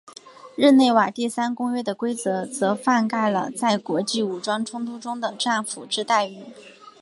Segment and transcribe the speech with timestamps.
[0.55, 6.41] 日内瓦第三公约的规范则涵盖了在国际武装冲突中的战俘之待遇。